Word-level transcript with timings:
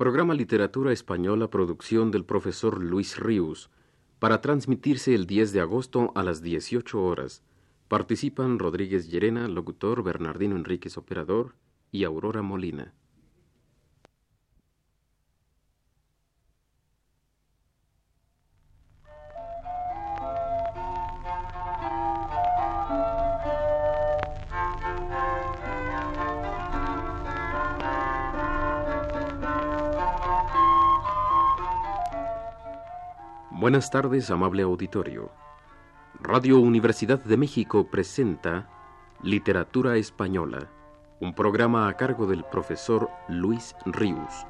Programa 0.00 0.32
Literatura 0.32 0.94
Española, 0.94 1.50
producción 1.50 2.10
del 2.10 2.24
profesor 2.24 2.82
Luis 2.82 3.18
Ríos, 3.18 3.68
para 4.18 4.40
transmitirse 4.40 5.14
el 5.14 5.26
10 5.26 5.52
de 5.52 5.60
agosto 5.60 6.10
a 6.14 6.22
las 6.22 6.40
18 6.40 7.04
horas. 7.04 7.42
Participan 7.86 8.58
Rodríguez 8.58 9.10
Llerena, 9.10 9.46
locutor, 9.46 10.02
Bernardino 10.02 10.56
Enríquez, 10.56 10.96
operador, 10.96 11.54
y 11.92 12.04
Aurora 12.04 12.40
Molina. 12.40 12.94
Buenas 33.70 33.88
tardes, 33.88 34.28
amable 34.32 34.64
auditorio. 34.64 35.30
Radio 36.20 36.58
Universidad 36.58 37.22
de 37.22 37.36
México 37.36 37.88
presenta 37.88 38.68
Literatura 39.22 39.96
Española, 39.96 40.68
un 41.20 41.36
programa 41.36 41.86
a 41.86 41.96
cargo 41.96 42.26
del 42.26 42.42
profesor 42.42 43.08
Luis 43.28 43.76
Ríos. 43.86 44.44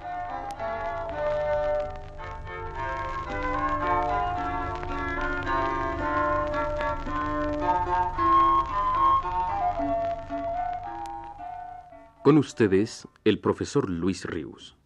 Con 12.25 12.39
ustedes, 12.39 13.06
el 13.25 13.39
profesor 13.39 13.91
Luis 13.91 14.25
Ríos. 14.25 14.78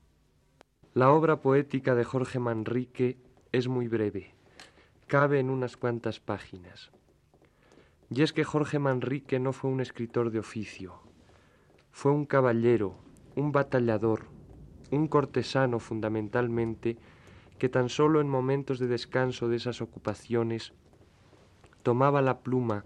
La 0.92 1.12
obra 1.12 1.40
poética 1.40 1.94
de 1.94 2.02
Jorge 2.02 2.40
Manrique 2.40 3.23
es 3.54 3.68
muy 3.68 3.86
breve, 3.86 4.34
cabe 5.06 5.38
en 5.38 5.48
unas 5.48 5.76
cuantas 5.76 6.18
páginas. 6.18 6.90
Y 8.10 8.22
es 8.22 8.32
que 8.32 8.42
Jorge 8.42 8.80
Manrique 8.80 9.38
no 9.38 9.52
fue 9.52 9.70
un 9.70 9.80
escritor 9.80 10.32
de 10.32 10.40
oficio, 10.40 11.00
fue 11.92 12.10
un 12.10 12.26
caballero, 12.26 12.96
un 13.36 13.52
batallador, 13.52 14.26
un 14.90 15.06
cortesano 15.06 15.78
fundamentalmente, 15.78 16.96
que 17.58 17.68
tan 17.68 17.88
solo 17.88 18.20
en 18.20 18.28
momentos 18.28 18.80
de 18.80 18.88
descanso 18.88 19.48
de 19.48 19.56
esas 19.56 19.80
ocupaciones 19.80 20.72
tomaba 21.84 22.22
la 22.22 22.40
pluma 22.40 22.84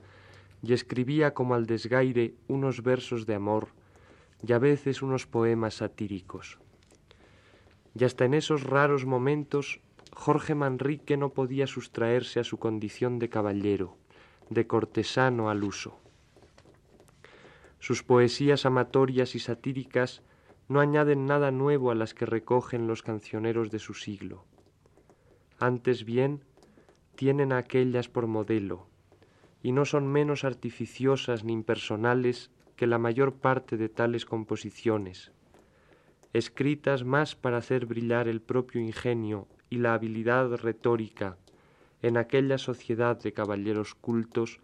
y 0.63 0.75
escribía 0.75 1.33
como 1.33 1.55
al 1.55 1.65
desgaire 1.65 2.35
unos 2.47 2.83
versos 2.83 3.25
de 3.25 3.35
amor 3.35 3.69
y 4.47 4.53
a 4.53 4.59
veces 4.59 5.01
unos 5.01 5.27
poemas 5.27 5.77
satíricos. 5.77 6.59
Y 7.95 8.05
hasta 8.05 8.27
en 8.27 8.35
esos 8.35 8.65
raros 8.65 9.07
momentos 9.07 9.81
Jorge 10.19 10.57
Manrique 10.57 11.17
no 11.17 11.33
podía 11.33 11.69
sustraerse 11.69 12.41
a 12.41 12.45
su 12.45 12.59
condición 12.59 13.21
de 13.21 13.29
caballero, 13.29 13.97
de 14.51 14.67
cortesano 14.67 15.49
al 15.49 15.63
uso. 15.63 16.01
Sus 17.79 18.03
poesías 18.03 18.67
amatorias 18.67 19.37
y 19.37 19.39
satíricas 19.39 20.25
no 20.67 20.81
añaden 20.81 21.27
nada 21.27 21.53
nuevo 21.53 21.93
a 21.93 21.95
las 21.95 22.15
que 22.15 22.27
recogen 22.27 22.89
los 22.89 23.03
cancioneros 23.03 23.71
de 23.71 23.79
su 23.79 23.95
siglo. 23.95 24.45
Antes 25.61 26.05
bien, 26.05 26.43
tienen 27.15 27.53
a 27.53 27.59
aquellas 27.59 28.09
por 28.09 28.27
modelo, 28.27 28.89
y 29.63 29.71
no 29.71 29.85
son 29.85 30.09
menos 30.09 30.43
artificiosas 30.43 31.45
ni 31.45 31.53
impersonales 31.53 32.51
que 32.75 32.89
la 32.89 32.99
mayor 32.99 33.35
parte 33.35 33.77
de 33.77 33.89
tales 33.89 34.27
composiciones, 34.27 35.31
escritas 36.33 37.05
más 37.05 37.37
para 37.37 37.59
hacer 37.59 37.87
brillar 37.87 38.27
el 38.27 38.41
propio 38.41 38.81
ingenio 38.81 39.47
y 39.71 39.79
la 39.79 39.95
habilidad 39.95 40.51
retórica 40.57 41.37
en 42.03 42.17
aquella 42.17 42.59
sociedad 42.59 43.21
de 43.21 43.33
caballeros 43.33 43.95
cultos 43.95 44.61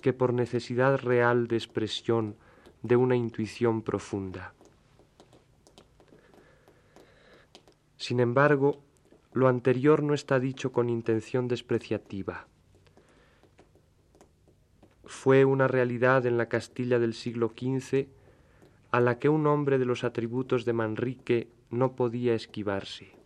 que 0.00 0.12
por 0.12 0.34
necesidad 0.34 0.98
real 0.98 1.48
de 1.48 1.56
expresión 1.56 2.36
de 2.82 2.96
una 2.96 3.16
intuición 3.16 3.82
profunda. 3.82 4.54
Sin 7.96 8.20
embargo, 8.20 8.82
lo 9.32 9.48
anterior 9.48 10.02
no 10.02 10.12
está 10.12 10.40
dicho 10.40 10.72
con 10.72 10.90
intención 10.90 11.48
despreciativa. 11.48 12.46
Fue 15.04 15.44
una 15.44 15.68
realidad 15.68 16.26
en 16.26 16.36
la 16.36 16.48
Castilla 16.48 16.98
del 16.98 17.14
siglo 17.14 17.52
XV 17.56 18.08
a 18.90 19.00
la 19.00 19.18
que 19.18 19.28
un 19.28 19.46
hombre 19.46 19.78
de 19.78 19.86
los 19.86 20.04
atributos 20.04 20.64
de 20.64 20.72
Manrique 20.72 21.48
no 21.70 21.94
podía 21.94 22.34
esquivarse. 22.34 23.21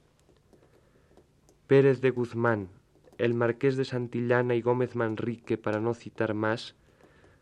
Pérez 1.67 2.01
de 2.01 2.11
Guzmán, 2.11 2.69
el 3.19 3.35
marqués 3.35 3.77
de 3.77 3.85
Santillana 3.85 4.55
y 4.55 4.63
Gómez 4.63 4.95
Manrique, 4.95 5.59
para 5.59 5.81
no 5.81 5.95
citar 5.95 6.33
más, 6.33 6.77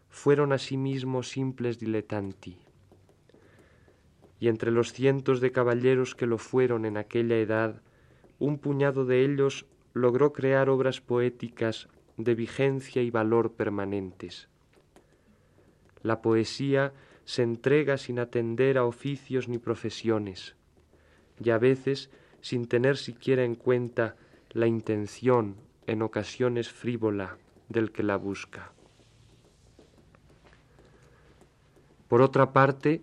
fueron 0.09 0.53
asimismo 0.53 1.23
simples 1.23 1.79
diletanti. 1.79 2.57
Y 4.41 4.49
entre 4.49 4.71
los 4.71 4.95
cientos 4.95 5.43
de 5.43 5.53
caballeros 5.53 6.15
que 6.15 6.27
lo 6.27 6.39
fueron 6.39 6.87
en 6.87 6.97
aquella 6.97 7.37
edad, 7.37 7.83
un 8.39 8.59
puñado 8.59 9.05
de 9.05 9.25
ellos 9.25 9.67
logró 9.93 10.33
crear 10.33 10.71
obras 10.71 11.03
poéticas 11.03 11.89
de 12.17 12.35
vigencia 12.35 13.03
y 13.03 13.11
valor 13.11 13.53
permanentes. 13.53 14.49
La 16.03 16.23
poesía 16.23 16.95
se 17.27 17.43
entrega 17.43 17.99
sin 17.99 18.19
atender 18.19 18.79
a 18.79 18.85
oficios 18.85 19.49
ni 19.49 19.59
profesiones, 19.59 20.57
y 21.43 21.51
a 21.51 21.59
veces 21.59 22.11
sin 22.45 22.69
tener 22.69 22.99
siquiera 22.99 23.43
en 23.43 23.55
cuenta 23.55 24.17
la 24.51 24.67
intención, 24.67 25.57
en 25.87 26.03
ocasiones 26.03 26.69
frívola, 26.69 27.39
del 27.71 27.91
que 27.91 28.03
la 28.03 28.17
busca. 28.17 28.71
Por 32.07 32.21
otra 32.21 32.53
parte, 32.53 33.01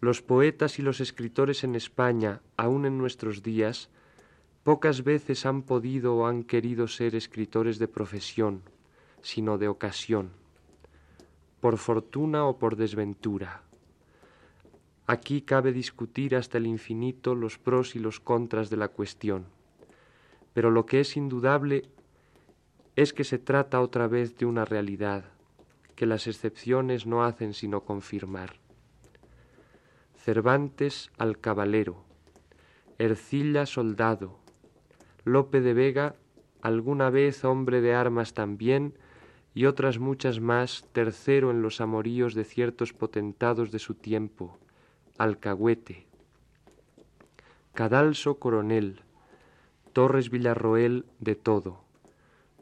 los 0.00 0.20
poetas 0.20 0.78
y 0.78 0.82
los 0.82 1.00
escritores 1.00 1.64
en 1.64 1.76
España, 1.76 2.42
aun 2.58 2.84
en 2.84 2.98
nuestros 2.98 3.42
días, 3.42 3.88
pocas 4.64 5.02
veces 5.02 5.46
han 5.46 5.62
podido 5.62 6.16
o 6.16 6.26
han 6.26 6.42
querido 6.42 6.86
ser 6.86 7.14
escritores 7.14 7.78
de 7.78 7.88
profesión, 7.88 8.60
sino 9.22 9.56
de 9.56 9.68
ocasión, 9.68 10.28
por 11.62 11.78
fortuna 11.78 12.44
o 12.44 12.58
por 12.58 12.76
desventura. 12.76 13.62
Aquí 15.06 15.42
cabe 15.42 15.72
discutir 15.72 16.34
hasta 16.34 16.58
el 16.58 16.66
infinito 16.66 17.34
los 17.34 17.58
pros 17.58 17.94
y 17.94 17.98
los 17.98 18.20
contras 18.20 18.70
de 18.70 18.78
la 18.78 18.88
cuestión, 18.88 19.46
pero 20.54 20.70
lo 20.70 20.86
que 20.86 21.00
es 21.00 21.16
indudable 21.16 21.82
es 22.96 23.12
que 23.12 23.24
se 23.24 23.38
trata 23.38 23.80
otra 23.80 24.06
vez 24.08 24.36
de 24.38 24.46
una 24.46 24.64
realidad 24.64 25.24
que 25.94 26.06
las 26.06 26.26
excepciones 26.26 27.06
no 27.06 27.24
hacen 27.24 27.52
sino 27.52 27.82
confirmar. 27.82 28.54
Cervantes 30.16 31.10
al 31.18 31.38
cabalero, 31.38 32.04
Ercilla 32.98 33.66
soldado, 33.66 34.38
Lope 35.24 35.60
de 35.60 35.74
Vega 35.74 36.16
alguna 36.62 37.10
vez 37.10 37.44
hombre 37.44 37.82
de 37.82 37.94
armas 37.94 38.32
también, 38.32 38.94
y 39.52 39.66
otras 39.66 39.98
muchas 39.98 40.40
más 40.40 40.88
tercero 40.92 41.50
en 41.50 41.60
los 41.60 41.82
amoríos 41.82 42.34
de 42.34 42.44
ciertos 42.44 42.94
potentados 42.94 43.70
de 43.70 43.78
su 43.78 43.94
tiempo, 43.94 44.58
Alcahuete, 45.16 46.08
Cadalso 47.72 48.40
coronel, 48.40 49.02
Torres 49.92 50.28
Villarroel 50.28 51.06
de 51.20 51.36
todo, 51.36 51.84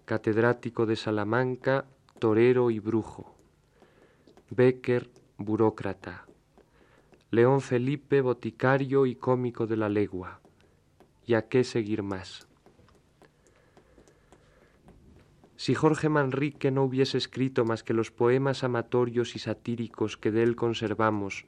catedrático 0.04 0.84
de 0.84 0.96
Salamanca, 0.96 1.86
torero 2.18 2.70
y 2.70 2.78
brujo, 2.78 3.34
Becker, 4.50 5.10
burócrata, 5.38 6.26
León 7.30 7.62
Felipe, 7.62 8.20
boticario 8.20 9.06
y 9.06 9.16
cómico 9.16 9.66
de 9.66 9.78
la 9.78 9.88
legua, 9.88 10.42
y 11.24 11.32
a 11.32 11.48
qué 11.48 11.64
seguir 11.64 12.02
más. 12.02 12.46
Si 15.56 15.74
Jorge 15.74 16.10
Manrique 16.10 16.70
no 16.70 16.84
hubiese 16.84 17.16
escrito 17.16 17.64
más 17.64 17.82
que 17.82 17.94
los 17.94 18.10
poemas 18.10 18.62
amatorios 18.62 19.36
y 19.36 19.38
satíricos 19.38 20.18
que 20.18 20.30
de 20.30 20.42
él 20.42 20.54
conservamos, 20.54 21.46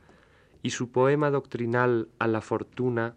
y 0.64 0.70
su 0.70 0.90
poema 0.90 1.30
doctrinal 1.30 2.08
a 2.18 2.26
la 2.26 2.40
fortuna, 2.40 3.16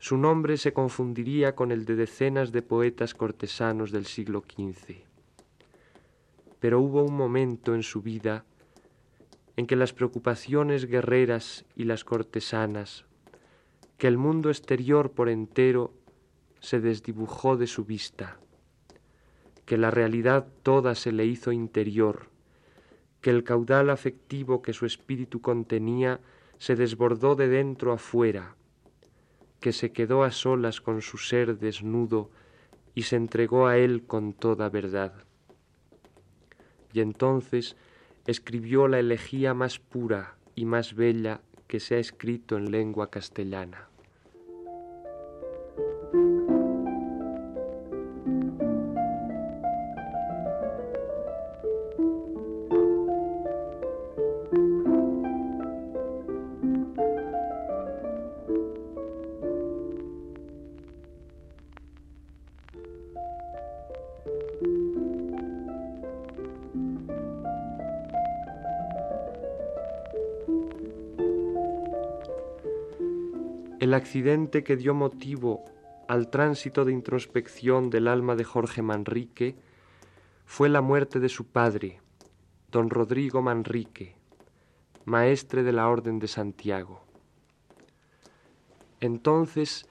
su 0.00 0.18
nombre 0.18 0.56
se 0.56 0.72
confundiría 0.72 1.54
con 1.54 1.70
el 1.70 1.84
de 1.84 1.94
decenas 1.94 2.50
de 2.50 2.62
poetas 2.62 3.14
cortesanos 3.14 3.92
del 3.92 4.06
siglo 4.06 4.42
XV. 4.42 5.04
Pero 6.58 6.80
hubo 6.80 7.04
un 7.04 7.16
momento 7.16 7.76
en 7.76 7.84
su 7.84 8.02
vida 8.02 8.44
en 9.56 9.68
que 9.68 9.76
las 9.76 9.92
preocupaciones 9.92 10.86
guerreras 10.86 11.64
y 11.76 11.84
las 11.84 12.02
cortesanas, 12.02 13.04
que 13.96 14.08
el 14.08 14.18
mundo 14.18 14.50
exterior 14.50 15.12
por 15.12 15.28
entero 15.28 15.94
se 16.58 16.80
desdibujó 16.80 17.56
de 17.56 17.68
su 17.68 17.84
vista, 17.84 18.40
que 19.64 19.78
la 19.78 19.92
realidad 19.92 20.48
toda 20.64 20.96
se 20.96 21.12
le 21.12 21.24
hizo 21.24 21.52
interior, 21.52 22.31
que 23.22 23.30
el 23.30 23.44
caudal 23.44 23.88
afectivo 23.88 24.60
que 24.60 24.74
su 24.74 24.84
espíritu 24.84 25.40
contenía 25.40 26.20
se 26.58 26.76
desbordó 26.76 27.34
de 27.34 27.48
dentro 27.48 27.92
a 27.92 27.98
fuera, 27.98 28.56
que 29.60 29.72
se 29.72 29.92
quedó 29.92 30.24
a 30.24 30.32
solas 30.32 30.80
con 30.80 31.00
su 31.00 31.16
ser 31.18 31.58
desnudo 31.58 32.30
y 32.94 33.02
se 33.02 33.16
entregó 33.16 33.68
a 33.68 33.78
él 33.78 34.04
con 34.06 34.32
toda 34.34 34.68
verdad. 34.68 35.14
Y 36.92 37.00
entonces 37.00 37.76
escribió 38.26 38.88
la 38.88 38.98
elegía 38.98 39.54
más 39.54 39.78
pura 39.78 40.36
y 40.54 40.64
más 40.66 40.94
bella 40.94 41.40
que 41.68 41.80
se 41.80 41.94
ha 41.94 41.98
escrito 41.98 42.56
en 42.58 42.70
lengua 42.70 43.10
castellana. 43.10 43.91
El 73.82 73.94
accidente 73.94 74.62
que 74.62 74.76
dio 74.76 74.94
motivo 74.94 75.64
al 76.06 76.30
tránsito 76.30 76.84
de 76.84 76.92
introspección 76.92 77.90
del 77.90 78.06
alma 78.06 78.36
de 78.36 78.44
Jorge 78.44 78.80
Manrique 78.80 79.56
fue 80.44 80.68
la 80.68 80.80
muerte 80.80 81.18
de 81.18 81.28
su 81.28 81.46
padre, 81.46 82.00
don 82.70 82.90
Rodrigo 82.90 83.42
Manrique, 83.42 84.14
maestre 85.04 85.64
de 85.64 85.72
la 85.72 85.88
Orden 85.88 86.20
de 86.20 86.28
Santiago. 86.28 87.02
Entonces 89.00 89.88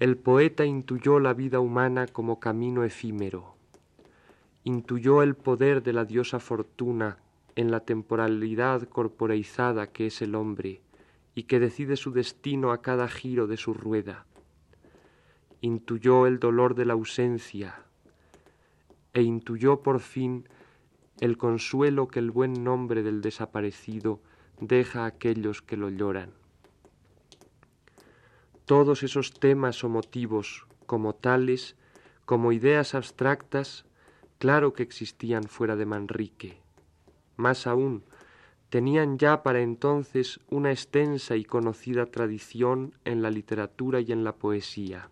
el 0.00 0.16
poeta 0.16 0.64
intuyó 0.64 1.20
la 1.20 1.32
vida 1.32 1.60
humana 1.60 2.08
como 2.08 2.40
camino 2.40 2.82
efímero, 2.82 3.54
intuyó 4.64 5.22
el 5.22 5.36
poder 5.36 5.84
de 5.84 5.92
la 5.92 6.04
diosa 6.04 6.40
fortuna 6.40 7.18
en 7.54 7.70
la 7.70 7.78
temporalidad 7.78 8.82
corporeizada 8.88 9.92
que 9.92 10.08
es 10.08 10.22
el 10.22 10.34
hombre, 10.34 10.80
y 11.34 11.44
que 11.44 11.58
decide 11.58 11.96
su 11.96 12.12
destino 12.12 12.72
a 12.72 12.82
cada 12.82 13.08
giro 13.08 13.46
de 13.46 13.56
su 13.56 13.74
rueda. 13.74 14.26
Intuyó 15.60 16.26
el 16.26 16.38
dolor 16.38 16.74
de 16.74 16.84
la 16.84 16.92
ausencia 16.92 17.82
e 19.14 19.22
intuyó 19.22 19.82
por 19.82 20.00
fin 20.00 20.48
el 21.20 21.36
consuelo 21.36 22.08
que 22.08 22.18
el 22.18 22.30
buen 22.30 22.64
nombre 22.64 23.02
del 23.02 23.20
desaparecido 23.20 24.20
deja 24.60 25.04
a 25.04 25.06
aquellos 25.06 25.62
que 25.62 25.76
lo 25.76 25.88
lloran. 25.88 26.32
Todos 28.64 29.02
esos 29.02 29.32
temas 29.32 29.84
o 29.84 29.88
motivos, 29.88 30.66
como 30.86 31.14
tales, 31.14 31.76
como 32.24 32.52
ideas 32.52 32.94
abstractas, 32.94 33.84
claro 34.38 34.72
que 34.72 34.82
existían 34.82 35.44
fuera 35.44 35.76
de 35.76 35.86
Manrique. 35.86 36.60
Más 37.36 37.66
aún, 37.66 38.04
tenían 38.72 39.18
ya 39.18 39.42
para 39.42 39.60
entonces 39.60 40.40
una 40.48 40.70
extensa 40.70 41.36
y 41.36 41.44
conocida 41.44 42.06
tradición 42.06 42.94
en 43.04 43.20
la 43.20 43.30
literatura 43.30 44.00
y 44.00 44.12
en 44.12 44.24
la 44.24 44.34
poesía. 44.36 45.10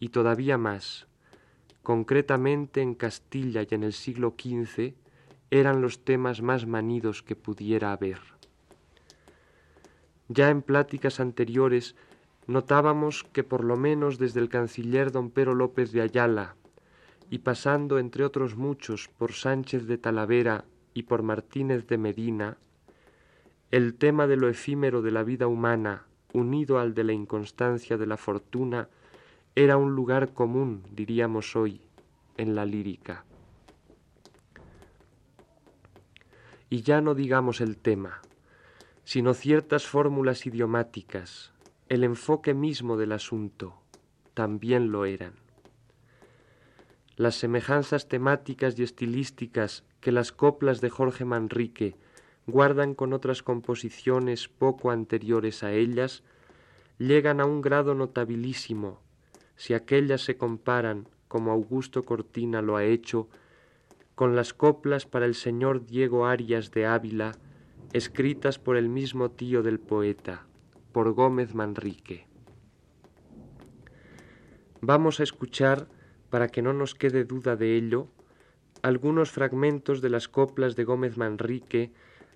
Y 0.00 0.08
todavía 0.08 0.58
más, 0.58 1.06
concretamente 1.84 2.82
en 2.82 2.96
Castilla 2.96 3.62
y 3.62 3.72
en 3.72 3.84
el 3.84 3.92
siglo 3.92 4.34
XV, 4.36 4.94
eran 5.52 5.80
los 5.80 6.04
temas 6.04 6.42
más 6.42 6.66
manidos 6.66 7.22
que 7.22 7.36
pudiera 7.36 7.92
haber. 7.92 8.18
Ya 10.26 10.50
en 10.50 10.62
pláticas 10.62 11.20
anteriores 11.20 11.94
notábamos 12.48 13.22
que 13.32 13.44
por 13.44 13.62
lo 13.62 13.76
menos 13.76 14.18
desde 14.18 14.40
el 14.40 14.48
canciller 14.48 15.12
don 15.12 15.30
Pero 15.30 15.54
López 15.54 15.92
de 15.92 16.00
Ayala, 16.00 16.56
y 17.30 17.38
pasando 17.38 18.00
entre 18.00 18.24
otros 18.24 18.56
muchos 18.56 19.06
por 19.06 19.34
Sánchez 19.34 19.86
de 19.86 19.98
Talavera 19.98 20.64
y 20.94 21.04
por 21.04 21.22
Martínez 21.22 21.86
de 21.86 21.98
Medina, 21.98 22.58
el 23.70 23.94
tema 23.94 24.26
de 24.26 24.36
lo 24.36 24.48
efímero 24.48 25.02
de 25.02 25.10
la 25.10 25.22
vida 25.22 25.46
humana, 25.46 26.06
unido 26.32 26.78
al 26.78 26.94
de 26.94 27.04
la 27.04 27.12
inconstancia 27.12 27.96
de 27.96 28.06
la 28.06 28.16
fortuna, 28.16 28.88
era 29.54 29.76
un 29.76 29.94
lugar 29.94 30.32
común, 30.32 30.84
diríamos 30.90 31.56
hoy, 31.56 31.82
en 32.36 32.54
la 32.54 32.64
lírica. 32.64 33.24
Y 36.70 36.82
ya 36.82 37.00
no 37.00 37.14
digamos 37.14 37.60
el 37.60 37.76
tema, 37.76 38.20
sino 39.04 39.34
ciertas 39.34 39.86
fórmulas 39.86 40.46
idiomáticas, 40.46 41.52
el 41.88 42.04
enfoque 42.04 42.54
mismo 42.54 42.96
del 42.96 43.12
asunto, 43.12 43.80
también 44.34 44.92
lo 44.92 45.06
eran. 45.06 45.32
Las 47.16 47.34
semejanzas 47.34 48.06
temáticas 48.06 48.78
y 48.78 48.82
estilísticas 48.82 49.84
que 50.00 50.12
las 50.12 50.32
coplas 50.32 50.80
de 50.80 50.90
Jorge 50.90 51.24
Manrique 51.24 51.96
guardan 52.46 52.94
con 52.94 53.12
otras 53.12 53.42
composiciones 53.42 54.48
poco 54.48 54.90
anteriores 54.90 55.62
a 55.62 55.72
ellas, 55.72 56.22
llegan 56.98 57.40
a 57.40 57.44
un 57.44 57.60
grado 57.60 57.94
notabilísimo, 57.94 59.00
si 59.56 59.74
aquellas 59.74 60.22
se 60.22 60.36
comparan, 60.36 61.08
como 61.28 61.52
Augusto 61.52 62.04
Cortina 62.04 62.62
lo 62.62 62.76
ha 62.76 62.84
hecho, 62.84 63.28
con 64.14 64.34
las 64.34 64.54
coplas 64.54 65.04
para 65.06 65.26
el 65.26 65.34
señor 65.34 65.86
Diego 65.86 66.26
Arias 66.26 66.70
de 66.70 66.86
Ávila, 66.86 67.36
escritas 67.92 68.58
por 68.58 68.76
el 68.76 68.88
mismo 68.88 69.30
tío 69.30 69.62
del 69.62 69.78
poeta, 69.78 70.46
por 70.92 71.12
Gómez 71.12 71.54
Manrique. 71.54 72.26
Vamos 74.80 75.20
a 75.20 75.22
escuchar, 75.22 75.88
para 76.30 76.48
que 76.48 76.62
no 76.62 76.72
nos 76.72 76.94
quede 76.94 77.24
duda 77.24 77.56
de 77.56 77.76
ello, 77.76 78.08
algunos 78.82 79.30
fragmentos 79.30 80.00
de 80.00 80.10
las 80.10 80.28
coplas 80.28 80.76
de 80.76 80.84
Gómez 80.84 81.16
Manrique, 81.16 81.92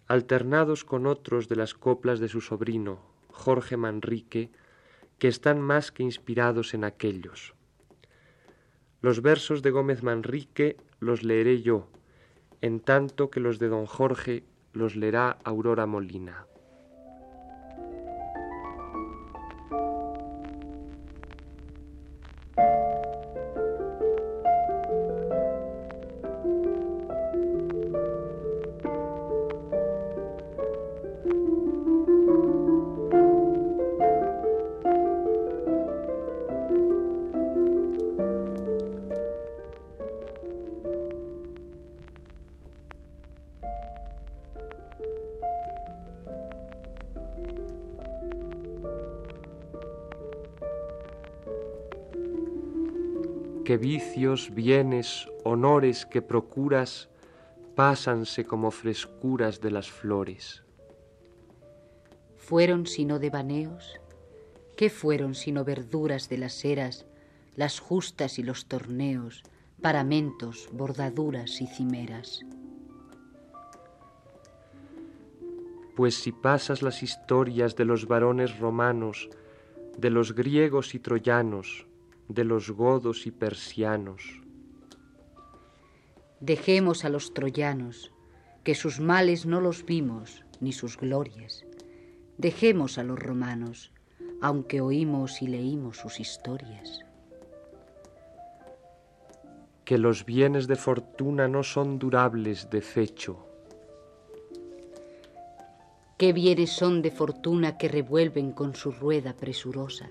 alternados 0.07 0.85
con 0.85 1.07
otros 1.07 1.49
de 1.49 1.57
las 1.57 1.75
coplas 1.75 2.21
de 2.21 2.29
su 2.29 2.41
sobrino, 2.41 3.01
Jorge 3.29 3.77
Manrique, 3.77 4.51
que 5.19 5.29
están 5.29 5.61
más 5.61 5.93
que 5.93 6.03
inspirados 6.03 6.75
en 6.75 6.85
aquellos. 6.85 7.55
Los 9.01 9.23
versos 9.23 9.63
de 9.63 9.71
Gómez 9.71 10.03
Manrique 10.03 10.77
los 11.01 11.23
leeré 11.23 11.63
yo, 11.63 11.89
en 12.61 12.81
tanto 12.81 13.31
que 13.31 13.41
los 13.41 13.59
de 13.59 13.69
don 13.69 13.87
Jorge 13.87 14.45
los 14.73 14.97
leerá 14.97 15.39
Aurora 15.45 15.87
Molina. 15.87 16.47
Que 53.73 53.79
vicios, 53.79 54.55
bienes, 54.55 55.27
honores 55.45 56.05
que 56.05 56.21
procuras, 56.21 57.09
pásanse 57.75 58.45
como 58.45 58.71
frescuras 58.71 59.63
de 59.63 59.71
las 59.71 59.91
flores. 59.91 60.63
Fueron 62.37 62.85
sino 62.85 63.19
devaneos, 63.19 63.99
¿qué 64.77 64.91
fueron 64.91 65.35
sino 65.35 65.65
verduras 65.65 66.29
de 66.29 66.37
las 66.37 66.67
eras, 66.67 67.07
las 67.57 67.81
justas 67.81 68.39
y 68.39 68.43
los 68.43 68.67
torneos, 68.67 69.43
paramentos, 69.81 70.69
bordaduras 70.71 71.63
y 71.63 71.67
cimeras? 71.67 72.41
Pues 75.97 76.17
si 76.17 76.31
pasas 76.31 76.83
las 76.83 77.03
historias 77.03 77.75
de 77.75 77.87
los 77.87 78.07
varones 78.07 78.59
romanos, 78.59 79.31
de 79.97 80.11
los 80.11 80.35
griegos 80.35 80.95
y 80.95 80.99
troyanos, 80.99 81.87
de 82.35 82.45
los 82.45 82.71
godos 82.71 83.27
y 83.27 83.31
persianos. 83.31 84.41
Dejemos 86.41 87.05
a 87.05 87.09
los 87.09 87.35
troyanos, 87.35 88.13
que 88.65 88.75
sus 88.75 89.01
males 89.01 89.47
no 89.47 89.61
los 89.61 89.85
vimos, 89.85 90.45
ni 90.61 90.73
sus 90.73 90.97
glorias. 90.97 91.65
Dejemos 92.39 92.99
a 92.99 93.05
los 93.05 93.19
romanos, 93.19 93.93
aunque 94.41 94.81
oímos 94.81 95.43
y 95.43 95.47
leímos 95.47 95.99
sus 95.99 96.21
historias. 96.21 97.05
Que 99.85 99.99
los 99.99 100.25
bienes 100.25 100.67
de 100.67 100.77
fortuna 100.77 101.49
no 101.49 101.63
son 101.63 101.99
durables 101.99 102.71
de 102.71 102.81
fecho 102.81 103.53
qué 106.23 106.33
bienes 106.33 106.71
son 106.71 107.03
de 107.03 107.11
fortuna 107.11 107.77
que 107.77 107.89
revuelven 107.89 108.53
con 108.53 108.77
su 108.77 108.93
rueda 108.93 109.35
presurosa. 109.35 110.09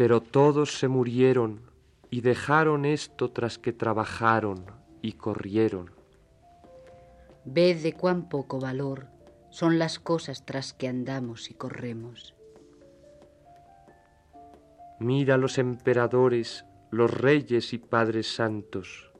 Pero 0.00 0.22
todos 0.22 0.78
se 0.78 0.88
murieron 0.88 1.60
y 2.08 2.22
dejaron 2.22 2.86
esto 2.86 3.32
tras 3.32 3.58
que 3.58 3.74
trabajaron 3.74 4.64
y 5.02 5.12
corrieron. 5.12 5.90
Ved 7.44 7.82
de 7.82 7.92
cuán 7.92 8.30
poco 8.30 8.58
valor 8.58 9.08
son 9.50 9.78
las 9.78 9.98
cosas 9.98 10.46
tras 10.46 10.72
que 10.72 10.88
andamos 10.88 11.50
y 11.50 11.54
corremos. 11.54 12.34
Mira 15.00 15.36
los 15.36 15.58
emperadores, 15.58 16.64
los 16.90 17.10
reyes 17.12 17.74
y 17.74 17.78
padres 17.78 18.34
santos, 18.34 19.12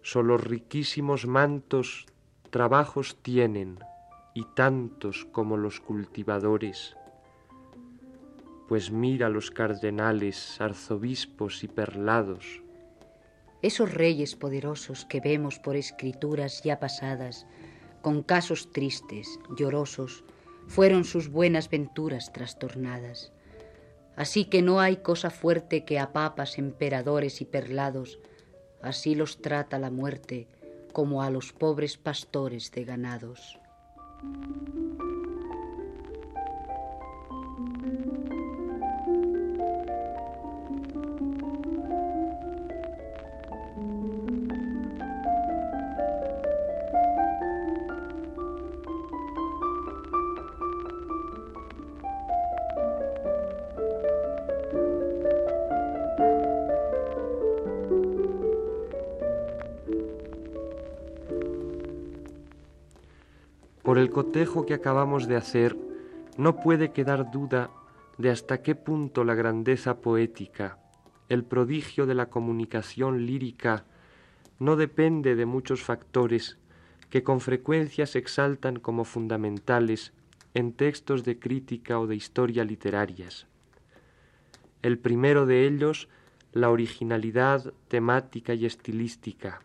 solo 0.00 0.38
riquísimos 0.38 1.26
mantos 1.26 2.06
trabajos 2.48 3.18
tienen 3.20 3.78
y 4.32 4.46
tantos 4.54 5.26
como 5.26 5.58
los 5.58 5.78
cultivadores. 5.78 6.96
Pues 8.70 8.92
mira 8.92 9.28
los 9.28 9.50
cardenales, 9.50 10.60
arzobispos 10.60 11.64
y 11.64 11.66
perlados. 11.66 12.62
Esos 13.62 13.92
reyes 13.92 14.36
poderosos 14.36 15.04
que 15.04 15.20
vemos 15.20 15.58
por 15.58 15.74
escrituras 15.74 16.62
ya 16.62 16.78
pasadas, 16.78 17.48
con 18.00 18.22
casos 18.22 18.70
tristes, 18.70 19.40
llorosos, 19.58 20.22
fueron 20.68 21.02
sus 21.02 21.30
buenas 21.30 21.68
venturas 21.68 22.32
trastornadas. 22.32 23.32
Así 24.14 24.44
que 24.44 24.62
no 24.62 24.78
hay 24.78 24.98
cosa 24.98 25.30
fuerte 25.30 25.84
que 25.84 25.98
a 25.98 26.12
papas, 26.12 26.56
emperadores 26.56 27.40
y 27.40 27.46
perlados, 27.46 28.20
así 28.82 29.16
los 29.16 29.42
trata 29.42 29.80
la 29.80 29.90
muerte, 29.90 30.46
como 30.92 31.24
a 31.24 31.30
los 31.30 31.52
pobres 31.52 31.96
pastores 31.96 32.70
de 32.70 32.84
ganados. 32.84 33.58
Cotejo 64.20 64.66
que 64.66 64.74
acabamos 64.74 65.28
de 65.28 65.36
hacer, 65.36 65.78
no 66.36 66.60
puede 66.60 66.92
quedar 66.92 67.30
duda 67.30 67.70
de 68.18 68.28
hasta 68.28 68.60
qué 68.60 68.74
punto 68.74 69.24
la 69.24 69.34
grandeza 69.34 70.02
poética, 70.02 70.76
el 71.30 71.42
prodigio 71.42 72.04
de 72.04 72.14
la 72.14 72.26
comunicación 72.26 73.24
lírica, 73.24 73.86
no 74.58 74.76
depende 74.76 75.36
de 75.36 75.46
muchos 75.46 75.82
factores 75.82 76.58
que 77.08 77.22
con 77.22 77.40
frecuencia 77.40 78.04
se 78.04 78.18
exaltan 78.18 78.78
como 78.78 79.04
fundamentales 79.06 80.12
en 80.52 80.74
textos 80.74 81.24
de 81.24 81.38
crítica 81.38 81.98
o 81.98 82.06
de 82.06 82.16
historia 82.16 82.62
literarias. 82.62 83.46
El 84.82 84.98
primero 84.98 85.46
de 85.46 85.66
ellos, 85.66 86.10
la 86.52 86.68
originalidad 86.68 87.72
temática 87.88 88.52
y 88.52 88.66
estilística, 88.66 89.62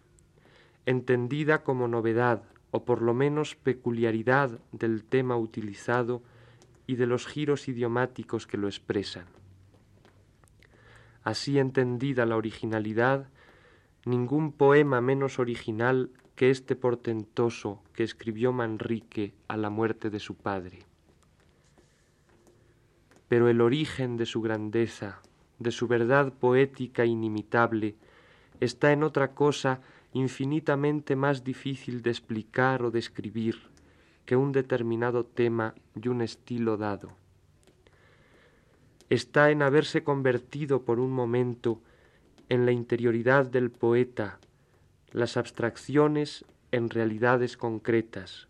entendida 0.86 1.62
como 1.66 1.90
novedad, 1.90 2.44
o 2.76 2.84
por 2.84 3.02
lo 3.02 3.14
menos 3.14 3.56
peculiaridad 3.56 4.60
del 4.74 5.06
tema 5.06 5.38
utilizado 5.38 6.22
y 6.86 6.98
de 6.98 7.06
los 7.06 7.26
giros 7.26 7.70
idiomáticos 7.70 8.48
que 8.48 8.58
lo 8.58 8.68
expresan. 8.68 9.28
Así 11.24 11.58
entendida 11.58 12.26
la 12.26 12.36
originalidad, 12.36 13.30
ningún 14.04 14.52
poema 14.52 15.00
menos 15.00 15.40
original 15.40 16.12
que 16.36 16.50
este 16.50 16.76
portentoso 16.76 17.82
que 17.94 18.04
escribió 18.04 18.52
Manrique 18.52 19.34
a 19.48 19.56
la 19.56 19.70
muerte 19.70 20.10
de 20.10 20.20
su 20.20 20.36
padre. 20.36 20.80
Pero 23.30 23.48
el 23.48 23.62
origen 23.62 24.18
de 24.18 24.26
su 24.26 24.42
grandeza, 24.42 25.22
de 25.60 25.72
su 25.72 25.88
verdad 25.88 26.34
poética 26.34 27.06
inimitable, 27.06 27.96
está 28.60 28.92
en 28.92 29.04
otra 29.04 29.34
cosa 29.34 29.80
infinitamente 30.16 31.18
más 31.18 31.44
difícil 31.44 32.02
de 32.02 32.10
explicar 32.10 32.84
o 32.84 32.90
describir 32.90 33.60
que 34.26 34.38
un 34.38 34.54
determinado 34.54 35.26
tema 35.26 35.76
y 35.94 36.08
un 36.08 36.22
estilo 36.22 36.78
dado. 36.78 37.12
Está 39.10 39.52
en 39.52 39.62
haberse 39.62 40.06
convertido 40.06 40.84
por 40.84 41.02
un 41.02 41.12
momento 41.12 41.82
en 42.48 42.66
la 42.66 42.72
interioridad 42.72 43.46
del 43.46 43.72
poeta 43.72 44.40
las 45.12 45.36
abstracciones 45.36 46.46
en 46.72 46.90
realidades 46.90 47.58
concretas, 47.58 48.48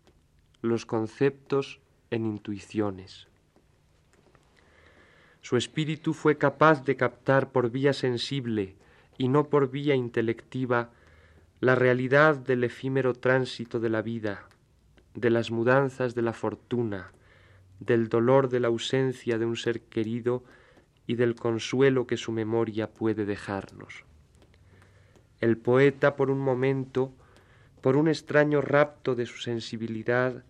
los 0.62 0.86
conceptos 0.86 1.80
en 2.12 2.26
intuiciones. 2.26 3.26
Su 5.42 5.56
espíritu 5.56 6.14
fue 6.14 6.38
capaz 6.38 6.84
de 6.84 6.94
captar 6.94 7.50
por 7.50 7.70
vía 7.70 7.92
sensible 7.92 8.76
y 9.18 9.26
no 9.26 9.48
por 9.48 9.68
vía 9.68 9.96
intelectiva 9.96 10.90
la 11.60 11.74
realidad 11.74 12.36
del 12.36 12.64
efímero 12.64 13.14
tránsito 13.14 13.80
de 13.80 13.88
la 13.88 14.02
vida, 14.02 14.46
de 15.14 15.30
las 15.30 15.50
mudanzas 15.50 16.14
de 16.14 16.22
la 16.22 16.34
fortuna, 16.34 17.12
del 17.80 18.08
dolor 18.08 18.48
de 18.50 18.60
la 18.60 18.68
ausencia 18.68 19.38
de 19.38 19.46
un 19.46 19.56
ser 19.56 19.80
querido 19.80 20.44
y 21.06 21.14
del 21.14 21.34
consuelo 21.34 22.06
que 22.06 22.18
su 22.18 22.30
memoria 22.30 22.90
puede 22.90 23.24
dejarnos. 23.24 24.04
El 25.40 25.56
poeta 25.56 26.16
por 26.16 26.30
un 26.30 26.40
momento, 26.40 27.12
por 27.80 27.96
un 27.96 28.08
extraño 28.08 28.60
rapto 28.60 29.14
de 29.14 29.24
su 29.24 29.38
sensibilidad, 29.38 30.44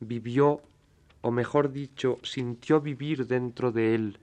vivió, 0.00 0.62
o 1.20 1.30
mejor 1.30 1.72
dicho, 1.72 2.18
sintió 2.22 2.80
vivir 2.80 3.26
dentro 3.26 3.72
de 3.72 3.94
él, 3.94 4.18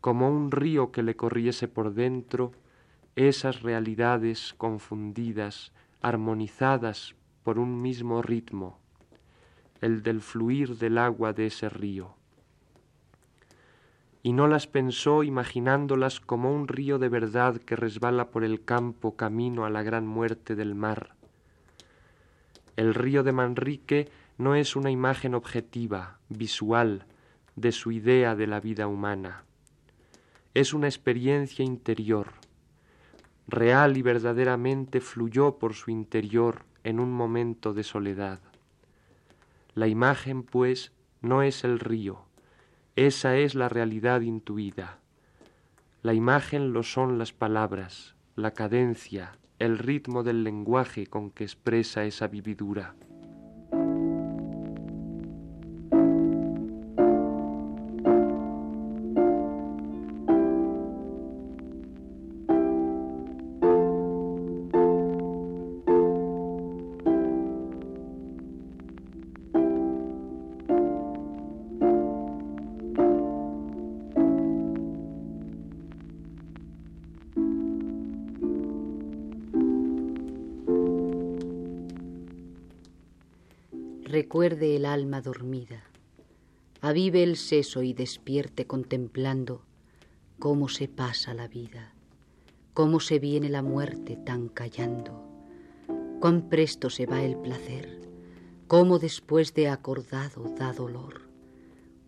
como 0.00 0.30
un 0.30 0.50
río 0.50 0.92
que 0.92 1.02
le 1.02 1.16
corriese 1.16 1.68
por 1.68 1.92
dentro, 1.92 2.52
esas 3.16 3.62
realidades 3.62 4.54
confundidas, 4.58 5.72
armonizadas 6.02 7.14
por 7.42 7.58
un 7.58 7.80
mismo 7.80 8.20
ritmo, 8.20 8.78
el 9.80 10.02
del 10.02 10.20
fluir 10.20 10.76
del 10.76 10.98
agua 10.98 11.32
de 11.32 11.46
ese 11.46 11.70
río. 11.70 12.14
Y 14.22 14.32
no 14.32 14.48
las 14.48 14.66
pensó 14.66 15.22
imaginándolas 15.22 16.20
como 16.20 16.52
un 16.52 16.68
río 16.68 16.98
de 16.98 17.08
verdad 17.08 17.56
que 17.56 17.74
resbala 17.74 18.30
por 18.30 18.44
el 18.44 18.64
campo 18.64 19.16
camino 19.16 19.64
a 19.64 19.70
la 19.70 19.82
gran 19.82 20.06
muerte 20.06 20.54
del 20.54 20.74
mar. 20.74 21.14
El 22.76 22.92
río 22.92 23.22
de 23.22 23.32
Manrique 23.32 24.10
no 24.36 24.54
es 24.54 24.76
una 24.76 24.90
imagen 24.90 25.34
objetiva, 25.34 26.18
visual, 26.28 27.06
de 27.54 27.72
su 27.72 27.92
idea 27.92 28.34
de 28.36 28.46
la 28.46 28.60
vida 28.60 28.86
humana. 28.86 29.44
Es 30.52 30.74
una 30.74 30.88
experiencia 30.88 31.64
interior, 31.64 32.32
real 33.48 33.96
y 33.96 34.02
verdaderamente 34.02 35.00
fluyó 35.00 35.58
por 35.58 35.74
su 35.74 35.90
interior 35.90 36.64
en 36.84 37.00
un 37.00 37.12
momento 37.12 37.74
de 37.74 37.82
soledad. 37.82 38.40
La 39.74 39.88
imagen, 39.88 40.42
pues, 40.42 40.92
no 41.20 41.42
es 41.42 41.64
el 41.64 41.78
río, 41.78 42.26
esa 42.96 43.36
es 43.36 43.54
la 43.54 43.68
realidad 43.68 44.22
intuida. 44.22 44.98
La 46.02 46.14
imagen 46.14 46.72
lo 46.72 46.82
son 46.82 47.18
las 47.18 47.32
palabras, 47.32 48.14
la 48.36 48.52
cadencia, 48.52 49.38
el 49.58 49.78
ritmo 49.78 50.22
del 50.22 50.44
lenguaje 50.44 51.06
con 51.06 51.30
que 51.30 51.44
expresa 51.44 52.04
esa 52.04 52.28
vividura. 52.28 52.94
El 84.64 84.86
alma 84.86 85.20
dormida, 85.20 85.84
avive 86.80 87.22
el 87.22 87.36
seso 87.36 87.82
y 87.82 87.92
despierte 87.92 88.66
contemplando 88.66 89.62
cómo 90.38 90.68
se 90.68 90.88
pasa 90.88 91.34
la 91.34 91.48
vida, 91.48 91.92
cómo 92.72 93.00
se 93.00 93.18
viene 93.18 93.48
la 93.48 93.62
muerte 93.62 94.16
tan 94.16 94.48
callando, 94.48 95.22
cuán 96.20 96.48
presto 96.48 96.90
se 96.90 97.06
va 97.06 97.22
el 97.22 97.36
placer, 97.36 98.00
cómo 98.66 98.98
después 98.98 99.52
de 99.54 99.68
acordado 99.68 100.44
da 100.56 100.72
dolor, 100.72 101.22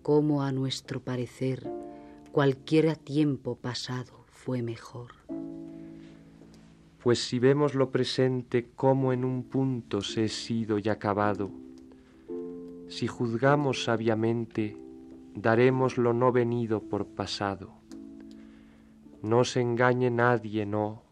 cómo 0.03 0.43
a 0.43 0.53
nuestro 0.53 1.01
parecer 1.01 1.71
cualquiera 2.33 2.95
tiempo 2.95 3.57
pasado 3.57 4.25
fue 4.31 4.63
mejor. 4.63 5.13
Pues 7.03 7.21
si 7.21 7.39
vemos 7.39 7.75
lo 7.75 7.91
presente 7.91 8.71
como 8.75 9.13
en 9.13 9.25
un 9.25 9.45
punto 9.45 10.01
se 10.03 10.25
he 10.25 10.29
sido 10.29 10.79
y 10.79 10.89
acabado, 10.89 11.51
si 12.89 13.07
juzgamos 13.07 13.85
sabiamente, 13.85 14.77
daremos 15.35 15.99
lo 15.99 16.15
no 16.15 16.33
venido 16.33 16.81
por 16.81 17.07
pasado. 17.07 17.75
No 19.23 19.45
se 19.45 19.61
engañe 19.61 20.11
nadie, 20.11 20.65
no, 20.65 21.03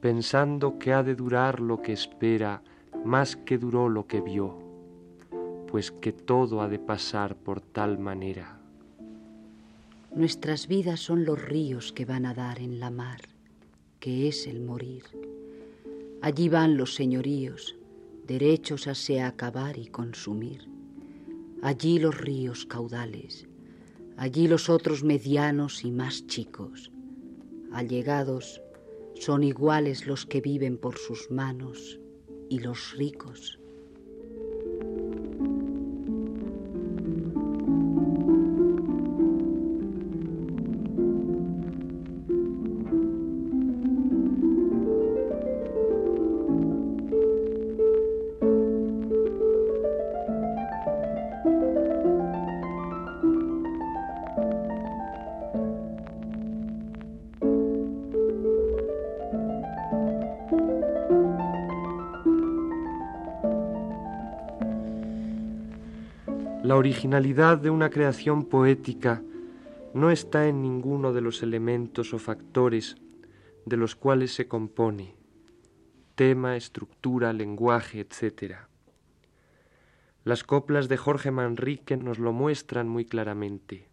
pensando 0.00 0.78
que 0.78 0.92
ha 0.92 1.02
de 1.02 1.16
durar 1.16 1.60
lo 1.60 1.82
que 1.82 1.92
espera 1.92 2.62
más 3.04 3.36
que 3.36 3.58
duró 3.58 3.88
lo 3.88 4.06
que 4.06 4.20
vio, 4.20 4.58
pues 5.66 5.90
que 5.90 6.12
todo 6.12 6.62
ha 6.62 6.68
de 6.68 6.78
pasar 6.78 7.34
por 7.34 7.60
tal 7.60 7.98
manera. 7.98 8.60
Nuestras 10.14 10.68
vidas 10.68 11.00
son 11.00 11.24
los 11.24 11.42
ríos 11.42 11.92
que 11.92 12.04
van 12.04 12.26
a 12.26 12.34
dar 12.34 12.60
en 12.60 12.78
la 12.78 12.90
mar, 12.90 13.22
que 13.98 14.28
es 14.28 14.46
el 14.46 14.60
morir. 14.60 15.04
Allí 16.20 16.48
van 16.48 16.76
los 16.76 16.94
señoríos, 16.94 17.76
derechos 18.26 18.86
a 18.86 18.94
se 18.94 19.20
acabar 19.20 19.78
y 19.78 19.86
consumir 19.86 20.71
allí 21.62 22.00
los 22.00 22.20
ríos 22.20 22.66
caudales, 22.66 23.46
allí 24.16 24.48
los 24.48 24.68
otros 24.68 25.04
medianos 25.04 25.84
y 25.84 25.92
más 25.92 26.26
chicos. 26.26 26.90
Allegados 27.72 28.60
son 29.14 29.44
iguales 29.44 30.06
los 30.06 30.26
que 30.26 30.40
viven 30.40 30.76
por 30.76 30.98
sus 30.98 31.30
manos 31.30 32.00
y 32.50 32.58
los 32.58 32.96
ricos. 32.96 33.61
La 66.62 66.76
originalidad 66.76 67.58
de 67.58 67.70
una 67.70 67.90
creación 67.90 68.44
poética 68.44 69.20
no 69.94 70.12
está 70.12 70.46
en 70.46 70.62
ninguno 70.62 71.12
de 71.12 71.20
los 71.20 71.42
elementos 71.42 72.14
o 72.14 72.20
factores 72.20 72.94
de 73.66 73.76
los 73.76 73.96
cuales 73.96 74.32
se 74.32 74.46
compone, 74.46 75.16
tema, 76.14 76.56
estructura, 76.56 77.32
lenguaje, 77.32 77.98
etc. 77.98 78.58
Las 80.22 80.44
coplas 80.44 80.88
de 80.88 80.96
Jorge 80.96 81.32
Manrique 81.32 81.96
nos 81.96 82.20
lo 82.20 82.32
muestran 82.32 82.88
muy 82.88 83.06
claramente. 83.06 83.88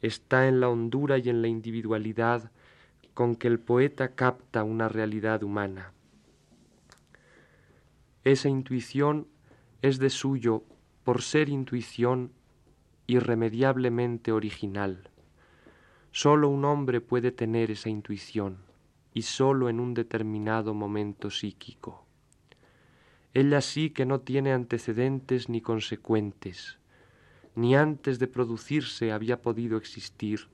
Está 0.00 0.48
en 0.48 0.58
la 0.58 0.70
hondura 0.70 1.18
y 1.18 1.28
en 1.28 1.42
la 1.42 1.48
individualidad 1.48 2.50
con 3.12 3.36
que 3.36 3.48
el 3.48 3.60
poeta 3.60 4.14
capta 4.14 4.64
una 4.64 4.88
realidad 4.88 5.42
humana. 5.42 5.92
Esa 8.24 8.48
intuición 8.48 9.28
es 9.82 9.98
de 9.98 10.08
suyo 10.08 10.64
por 11.04 11.22
ser 11.22 11.48
intuición 11.48 12.32
irremediablemente 13.06 14.32
original. 14.32 15.10
Solo 16.12 16.48
un 16.48 16.64
hombre 16.64 17.00
puede 17.00 17.32
tener 17.32 17.70
esa 17.70 17.88
intuición 17.88 18.58
y 19.12 19.22
solo 19.22 19.68
en 19.68 19.80
un 19.80 19.94
determinado 19.94 20.74
momento 20.74 21.30
psíquico. 21.30 22.06
Ella 23.34 23.60
sí 23.60 23.90
que 23.90 24.06
no 24.06 24.20
tiene 24.20 24.52
antecedentes 24.52 25.48
ni 25.48 25.60
consecuentes, 25.60 26.78
ni 27.54 27.74
antes 27.74 28.18
de 28.18 28.28
producirse 28.28 29.10
había 29.10 29.42
podido 29.42 29.76
existir, 29.78 30.48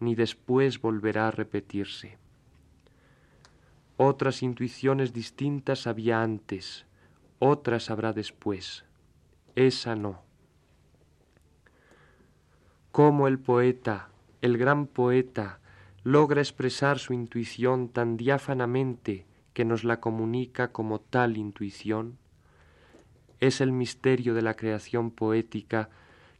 ni 0.00 0.14
después 0.14 0.80
volverá 0.80 1.28
a 1.28 1.32
repetirse. 1.32 2.18
Otras 3.96 4.42
intuiciones 4.42 5.12
distintas 5.12 5.86
había 5.86 6.22
antes, 6.22 6.86
otras 7.38 7.90
habrá 7.90 8.12
después 8.12 8.84
esa 9.56 9.96
no. 9.96 10.22
Cómo 12.90 13.28
el 13.28 13.38
poeta, 13.38 14.08
el 14.40 14.58
gran 14.58 14.86
poeta, 14.86 15.60
logra 16.04 16.40
expresar 16.40 16.98
su 16.98 17.12
intuición 17.12 17.88
tan 17.88 18.16
diáfanamente 18.16 19.26
que 19.54 19.64
nos 19.64 19.84
la 19.84 20.00
comunica 20.00 20.72
como 20.72 21.00
tal 21.00 21.36
intuición, 21.36 22.18
es 23.40 23.60
el 23.60 23.72
misterio 23.72 24.34
de 24.34 24.42
la 24.42 24.54
creación 24.54 25.10
poética 25.10 25.90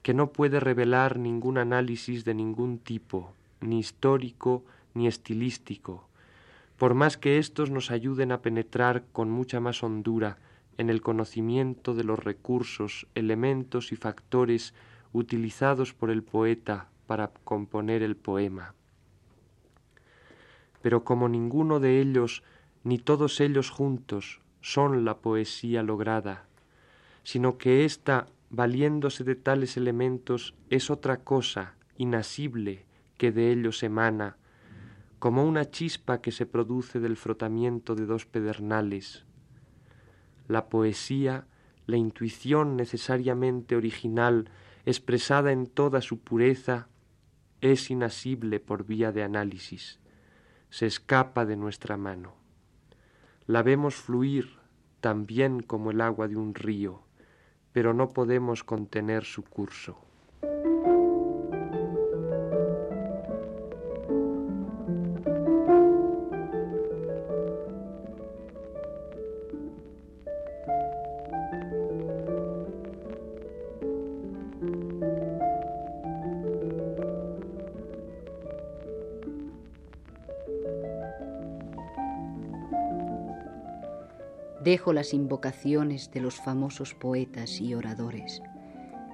que 0.02 0.14
no 0.14 0.32
puede 0.32 0.60
revelar 0.60 1.18
ningún 1.18 1.58
análisis 1.58 2.24
de 2.24 2.34
ningún 2.34 2.78
tipo, 2.78 3.34
ni 3.60 3.78
histórico 3.78 4.64
ni 4.94 5.06
estilístico, 5.06 6.08
por 6.76 6.94
más 6.94 7.16
que 7.16 7.38
éstos 7.38 7.70
nos 7.70 7.90
ayuden 7.90 8.32
a 8.32 8.42
penetrar 8.42 9.04
con 9.12 9.30
mucha 9.30 9.60
más 9.60 9.82
hondura 9.82 10.38
en 10.78 10.90
el 10.90 11.02
conocimiento 11.02 11.94
de 11.94 12.04
los 12.04 12.18
recursos, 12.18 13.06
elementos 13.14 13.92
y 13.92 13.96
factores 13.96 14.74
utilizados 15.12 15.92
por 15.92 16.10
el 16.10 16.22
poeta 16.22 16.88
para 17.06 17.28
componer 17.44 18.02
el 18.02 18.16
poema. 18.16 18.74
Pero 20.80 21.04
como 21.04 21.28
ninguno 21.28 21.80
de 21.80 22.00
ellos, 22.00 22.42
ni 22.84 22.98
todos 22.98 23.40
ellos 23.40 23.70
juntos, 23.70 24.40
son 24.60 25.04
la 25.04 25.18
poesía 25.18 25.82
lograda, 25.82 26.46
sino 27.22 27.58
que 27.58 27.84
ésta, 27.84 28.26
valiéndose 28.50 29.24
de 29.24 29.34
tales 29.34 29.76
elementos, 29.76 30.54
es 30.70 30.90
otra 30.90 31.18
cosa, 31.18 31.74
inasible, 31.98 32.84
que 33.16 33.32
de 33.32 33.52
ellos 33.52 33.82
emana, 33.82 34.36
como 35.18 35.44
una 35.44 35.70
chispa 35.70 36.20
que 36.20 36.32
se 36.32 36.46
produce 36.46 36.98
del 36.98 37.16
frotamiento 37.16 37.94
de 37.94 38.06
dos 38.06 38.26
pedernales, 38.26 39.24
la 40.52 40.68
poesía, 40.68 41.46
la 41.86 41.96
intuición 41.96 42.76
necesariamente 42.76 43.74
original, 43.74 44.50
expresada 44.84 45.52
en 45.52 45.66
toda 45.66 46.00
su 46.00 46.20
pureza, 46.20 46.88
es 47.60 47.90
inasible 47.90 48.60
por 48.60 48.84
vía 48.84 49.12
de 49.12 49.22
análisis, 49.22 50.00
se 50.70 50.86
escapa 50.86 51.44
de 51.44 51.56
nuestra 51.56 51.96
mano. 51.96 52.34
La 53.46 53.62
vemos 53.62 53.94
fluir 53.94 54.58
también 55.00 55.62
como 55.62 55.90
el 55.90 56.00
agua 56.00 56.28
de 56.28 56.36
un 56.36 56.54
río, 56.54 57.02
pero 57.72 57.94
no 57.94 58.10
podemos 58.10 58.64
contener 58.64 59.24
su 59.24 59.42
curso. 59.42 59.98
Dejo 84.72 84.94
las 84.94 85.12
invocaciones 85.12 86.10
de 86.12 86.22
los 86.22 86.36
famosos 86.36 86.94
poetas 86.94 87.60
y 87.60 87.74
oradores. 87.74 88.40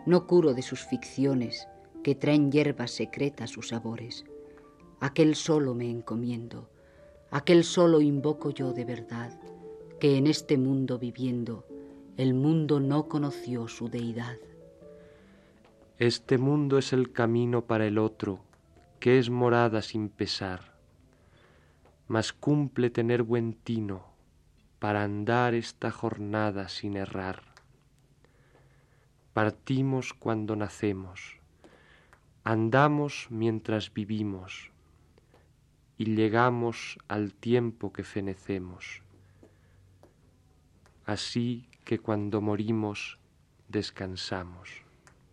No 0.06 0.28
curo 0.28 0.54
de 0.54 0.62
sus 0.62 0.84
ficciones 0.84 1.66
que 2.04 2.14
traen 2.14 2.52
hierbas 2.52 2.92
secretas 2.92 3.50
sus 3.50 3.70
sabores. 3.70 4.24
Aquel 5.00 5.34
solo 5.34 5.74
me 5.74 5.90
encomiendo, 5.90 6.70
aquel 7.32 7.64
solo 7.64 8.00
invoco 8.00 8.50
yo 8.50 8.72
de 8.72 8.84
verdad, 8.84 9.36
que 9.98 10.16
en 10.16 10.28
este 10.28 10.56
mundo 10.56 10.96
viviendo, 11.00 11.66
el 12.16 12.34
mundo 12.34 12.78
no 12.78 13.08
conoció 13.08 13.66
su 13.66 13.88
deidad. 13.88 14.36
Este 15.98 16.38
mundo 16.38 16.78
es 16.78 16.92
el 16.92 17.10
camino 17.10 17.64
para 17.64 17.84
el 17.84 17.98
otro, 17.98 18.38
que 19.00 19.18
es 19.18 19.28
morada 19.28 19.82
sin 19.82 20.08
pesar, 20.08 20.76
mas 22.06 22.32
cumple 22.32 22.90
tener 22.90 23.24
buen 23.24 23.54
tino 23.54 24.17
para 24.78 25.02
andar 25.02 25.54
esta 25.54 25.90
jornada 25.90 26.68
sin 26.68 26.96
errar. 26.96 27.42
Partimos 29.32 30.14
cuando 30.14 30.56
nacemos, 30.56 31.38
andamos 32.44 33.26
mientras 33.30 33.92
vivimos 33.92 34.70
y 35.96 36.14
llegamos 36.14 36.98
al 37.08 37.34
tiempo 37.34 37.92
que 37.92 38.04
fenecemos. 38.04 39.02
Así 41.04 41.68
que 41.84 41.98
cuando 41.98 42.40
morimos 42.40 43.18
descansamos. 43.68 44.84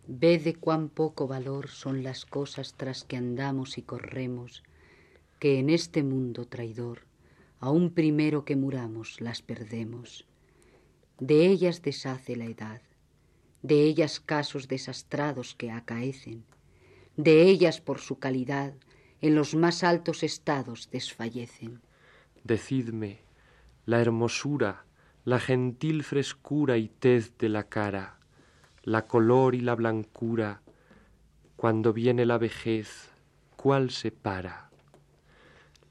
Ve 0.06 0.38
de 0.38 0.54
cuán 0.54 0.88
poco 0.88 1.26
valor 1.26 1.68
son 1.68 2.02
las 2.02 2.24
cosas 2.24 2.74
tras 2.76 3.04
que 3.04 3.16
andamos 3.16 3.76
y 3.78 3.82
corremos, 3.82 4.62
que 5.40 5.58
en 5.58 5.68
este 5.68 6.02
mundo 6.02 6.46
traidor, 6.46 7.05
aun 7.60 7.90
primero 7.90 8.44
que 8.44 8.56
muramos, 8.56 9.20
las 9.20 9.42
perdemos. 9.42 10.26
De 11.18 11.46
ellas 11.46 11.82
deshace 11.82 12.36
la 12.36 12.44
edad, 12.44 12.82
de 13.62 13.82
ellas 13.82 14.20
casos 14.20 14.68
desastrados 14.68 15.54
que 15.54 15.70
acaecen, 15.70 16.44
de 17.16 17.42
ellas 17.42 17.80
por 17.80 17.98
su 17.98 18.18
calidad 18.18 18.74
en 19.20 19.34
los 19.34 19.54
más 19.54 19.82
altos 19.82 20.22
estados 20.22 20.90
desfallecen. 20.90 21.80
Decidme, 22.44 23.20
la 23.86 24.00
hermosura, 24.00 24.84
la 25.24 25.40
gentil 25.40 26.04
frescura 26.04 26.76
y 26.76 26.88
tez 26.88 27.36
de 27.38 27.48
la 27.48 27.64
cara, 27.64 28.18
la 28.82 29.06
color 29.06 29.54
y 29.54 29.60
la 29.60 29.74
blancura, 29.74 30.62
cuando 31.56 31.92
viene 31.92 32.26
la 32.26 32.38
vejez, 32.38 33.10
¿cuál 33.56 33.90
se 33.90 34.12
para? 34.12 34.65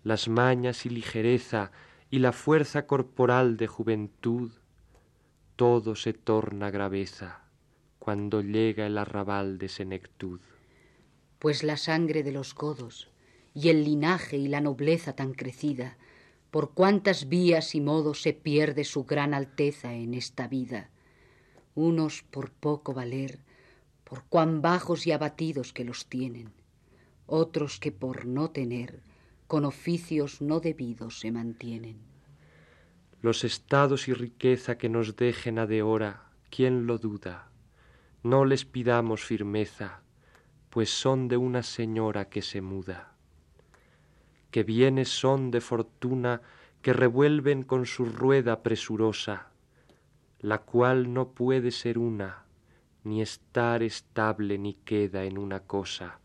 Las 0.05 0.27
mañas 0.27 0.85
y 0.85 0.89
ligereza 0.89 1.71
y 2.11 2.19
la 2.19 2.31
fuerza 2.31 2.85
corporal 2.85 3.57
de 3.57 3.65
juventud, 3.65 4.51
todo 5.55 5.95
se 5.95 6.13
torna 6.13 6.69
graveza 6.69 7.41
cuando 7.97 8.43
llega 8.43 8.85
el 8.85 8.99
arrabal 8.99 9.57
de 9.57 9.67
senectud. 9.67 10.39
Pues 11.39 11.63
la 11.63 11.75
sangre 11.75 12.21
de 12.21 12.31
los 12.31 12.53
godos 12.53 13.09
y 13.55 13.69
el 13.69 13.83
linaje 13.83 14.37
y 14.37 14.47
la 14.47 14.61
nobleza 14.61 15.15
tan 15.15 15.33
crecida, 15.33 15.97
por 16.51 16.75
cuántas 16.75 17.27
vías 17.27 17.73
y 17.73 17.81
modos 17.81 18.21
se 18.21 18.33
pierde 18.33 18.83
su 18.83 19.05
gran 19.05 19.33
alteza 19.33 19.95
en 19.95 20.13
esta 20.13 20.47
vida, 20.47 20.91
unos 21.73 22.21
por 22.21 22.51
poco 22.51 22.93
valer, 22.93 23.39
por 24.03 24.23
cuán 24.25 24.61
bajos 24.61 25.07
y 25.07 25.13
abatidos 25.13 25.73
que 25.73 25.83
los 25.83 26.05
tienen, 26.05 26.53
otros 27.25 27.79
que 27.79 27.91
por 27.91 28.27
no 28.27 28.51
tener, 28.51 29.01
con 29.55 29.63
oficios 29.63 30.41
no 30.41 30.59
debidos 30.59 31.21
se 31.21 31.31
mantienen. 31.31 31.95
Los 33.21 33.45
estados 33.45 34.09
y 34.09 34.13
riqueza 34.13 34.77
que 34.77 34.89
nos 34.89 35.15
dejen 35.15 35.59
a 35.59 35.65
de 35.65 35.81
hora, 35.81 36.25
¿quién 36.49 36.87
lo 36.87 36.97
duda? 36.97 37.49
No 38.21 38.43
les 38.43 38.65
pidamos 38.65 39.23
firmeza, 39.23 40.01
pues 40.69 40.89
son 40.89 41.29
de 41.29 41.37
una 41.37 41.63
señora 41.63 42.27
que 42.27 42.41
se 42.41 42.59
muda. 42.59 43.15
Que 44.51 44.63
bienes 44.63 45.07
son 45.07 45.51
de 45.51 45.61
fortuna 45.61 46.41
que 46.81 46.91
revuelven 46.91 47.63
con 47.63 47.85
su 47.85 48.03
rueda 48.03 48.61
presurosa, 48.61 49.51
la 50.41 50.63
cual 50.63 51.13
no 51.13 51.29
puede 51.29 51.71
ser 51.71 51.97
una, 51.97 52.43
ni 53.05 53.21
estar 53.21 53.83
estable 53.83 54.57
ni 54.57 54.73
queda 54.73 55.23
en 55.23 55.37
una 55.37 55.61
cosa. 55.61 56.19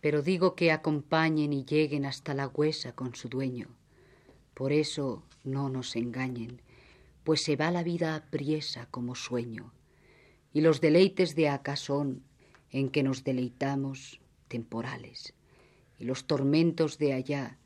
Pero 0.00 0.22
digo 0.22 0.54
que 0.54 0.70
acompañen 0.70 1.52
y 1.52 1.64
lleguen 1.64 2.04
hasta 2.04 2.34
la 2.34 2.46
huesa 2.46 2.94
con 2.94 3.14
su 3.14 3.28
dueño. 3.28 3.68
Por 4.54 4.72
eso 4.72 5.24
no 5.44 5.68
nos 5.68 5.96
engañen, 5.96 6.62
pues 7.24 7.42
se 7.42 7.56
va 7.56 7.70
la 7.70 7.82
vida 7.82 8.14
apriesa 8.14 8.86
como 8.90 9.14
sueño, 9.14 9.72
y 10.52 10.60
los 10.60 10.80
deleites 10.80 11.34
de 11.34 11.48
acá 11.48 11.76
son, 11.76 12.22
en 12.70 12.90
que 12.90 13.02
nos 13.02 13.24
deleitamos, 13.24 14.20
temporales, 14.48 15.34
y 15.98 16.04
los 16.04 16.26
tormentos 16.26 16.98
de 16.98 17.12
allá, 17.12 17.58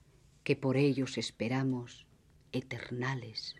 que 0.45 0.57
por 0.57 0.77
ellos 0.77 1.18
esperamos, 1.18 2.07
eternales. 2.53 3.57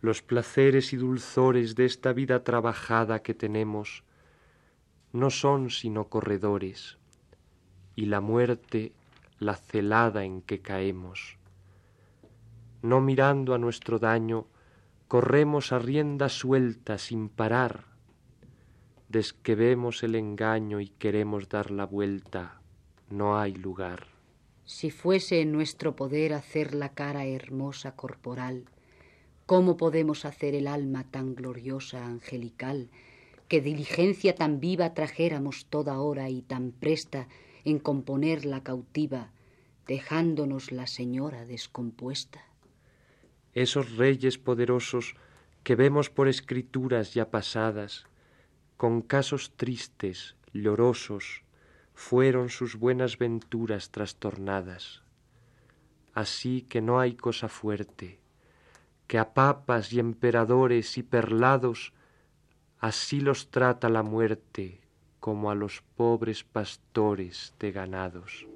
Los 0.00 0.22
placeres 0.22 0.92
y 0.92 0.96
dulzores 0.96 1.74
de 1.74 1.86
esta 1.86 2.12
vida 2.12 2.44
trabajada 2.44 3.22
que 3.22 3.34
tenemos 3.34 4.04
no 5.12 5.30
son 5.30 5.70
sino 5.70 6.08
corredores, 6.08 6.98
y 7.96 8.06
la 8.06 8.20
muerte 8.20 8.92
la 9.38 9.54
celada 9.56 10.24
en 10.24 10.42
que 10.42 10.60
caemos 10.60 11.38
no 12.84 13.00
mirando 13.00 13.54
a 13.54 13.58
nuestro 13.58 13.98
daño, 13.98 14.46
corremos 15.08 15.72
a 15.72 15.78
rienda 15.78 16.28
suelta 16.28 16.98
sin 16.98 17.30
parar. 17.30 17.86
Des 19.08 19.32
que 19.32 19.54
vemos 19.54 20.02
el 20.02 20.14
engaño 20.14 20.80
y 20.80 20.88
queremos 20.88 21.48
dar 21.48 21.70
la 21.70 21.86
vuelta, 21.86 22.60
no 23.08 23.38
hay 23.38 23.54
lugar. 23.54 24.08
Si 24.66 24.90
fuese 24.90 25.40
en 25.40 25.50
nuestro 25.50 25.96
poder 25.96 26.34
hacer 26.34 26.74
la 26.74 26.90
cara 26.90 27.24
hermosa 27.24 27.96
corporal, 27.96 28.66
¿cómo 29.46 29.78
podemos 29.78 30.26
hacer 30.26 30.54
el 30.54 30.66
alma 30.66 31.04
tan 31.04 31.34
gloriosa 31.34 32.04
angelical, 32.04 32.90
que 33.48 33.62
diligencia 33.62 34.34
tan 34.34 34.60
viva 34.60 34.92
trajéramos 34.92 35.64
toda 35.70 36.00
hora 36.00 36.28
y 36.28 36.42
tan 36.42 36.72
presta 36.72 37.28
en 37.64 37.78
componer 37.78 38.44
la 38.44 38.62
cautiva, 38.62 39.30
dejándonos 39.86 40.72
la 40.72 40.86
señora 40.86 41.44
descompuesta? 41.44 42.44
esos 43.54 43.96
reyes 43.96 44.36
poderosos 44.36 45.14
que 45.62 45.76
vemos 45.76 46.10
por 46.10 46.28
escrituras 46.28 47.14
ya 47.14 47.30
pasadas, 47.30 48.06
con 48.76 49.00
casos 49.00 49.52
tristes, 49.56 50.36
llorosos, 50.52 51.44
fueron 51.94 52.48
sus 52.50 52.76
buenas 52.76 53.16
venturas 53.18 53.90
trastornadas. 53.90 55.02
Así 56.12 56.62
que 56.62 56.82
no 56.82 56.98
hay 56.98 57.14
cosa 57.14 57.48
fuerte, 57.48 58.20
que 59.06 59.18
a 59.18 59.32
papas 59.32 59.92
y 59.92 60.00
emperadores 60.00 60.98
y 60.98 61.02
perlados 61.02 61.92
así 62.78 63.20
los 63.20 63.50
trata 63.50 63.88
la 63.88 64.02
muerte 64.02 64.80
como 65.24 65.50
a 65.50 65.54
los 65.54 65.82
pobres 65.96 66.44
pastores 66.44 67.54
de 67.58 67.72
ganados. 67.72 68.46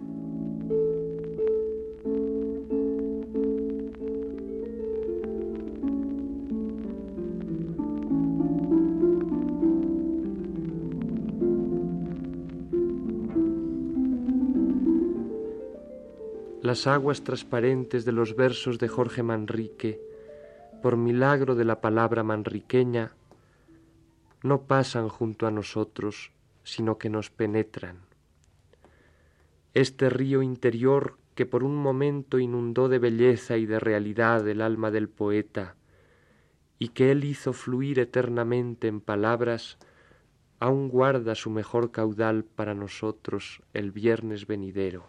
las 16.60 16.86
aguas 16.86 17.22
transparentes 17.24 18.04
de 18.04 18.12
los 18.12 18.36
versos 18.36 18.78
de 18.78 18.88
Jorge 18.88 19.22
Manrique, 19.22 20.02
por 20.82 20.98
milagro 20.98 21.54
de 21.54 21.64
la 21.64 21.80
palabra 21.80 22.22
manriqueña, 22.22 23.14
no 24.42 24.60
pasan 24.64 25.08
junto 25.08 25.46
a 25.46 25.50
nosotros, 25.50 26.30
sino 26.68 26.98
que 26.98 27.08
nos 27.08 27.30
penetran. 27.30 28.00
Este 29.72 30.10
río 30.10 30.42
interior 30.42 31.16
que 31.34 31.46
por 31.46 31.64
un 31.64 31.76
momento 31.76 32.38
inundó 32.38 32.88
de 32.88 32.98
belleza 32.98 33.56
y 33.56 33.64
de 33.64 33.80
realidad 33.80 34.46
el 34.46 34.60
alma 34.60 34.90
del 34.90 35.08
poeta, 35.08 35.76
y 36.78 36.88
que 36.88 37.10
él 37.10 37.24
hizo 37.24 37.54
fluir 37.54 37.98
eternamente 37.98 38.86
en 38.86 39.00
palabras, 39.00 39.78
aún 40.60 40.88
guarda 40.88 41.34
su 41.34 41.48
mejor 41.48 41.90
caudal 41.90 42.44
para 42.44 42.74
nosotros 42.74 43.62
el 43.72 43.90
viernes 43.90 44.46
venidero. 44.46 45.06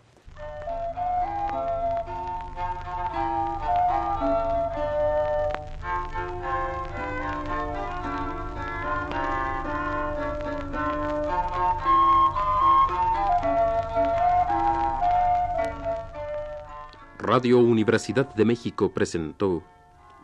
Radio 17.40 17.60
Universidad 17.60 18.36
de 18.36 18.44
México 18.44 18.92
presentó 18.92 19.64